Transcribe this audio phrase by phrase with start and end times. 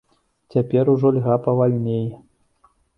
[0.55, 2.05] Цяпер ужо льга павальней.